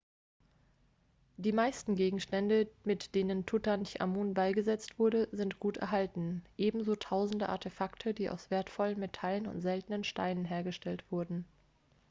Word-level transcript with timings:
die 1.37 1.51
meisten 1.51 1.93
gegenstände 1.93 2.67
mit 2.83 3.13
denen 3.13 3.45
tutanchamun 3.45 4.33
beigesetzt 4.33 4.97
wurde 4.97 5.27
sind 5.31 5.59
gut 5.59 5.77
erhalten 5.77 6.43
ebenso 6.57 6.95
tausende 6.95 7.49
artefakte 7.49 8.15
die 8.15 8.31
aus 8.31 8.49
wertvollen 8.49 8.97
metallen 8.99 9.45
und 9.45 9.61
seltenen 9.61 10.03
steinen 10.03 10.45
hergestellt 10.45 11.03
wurden 11.11 11.45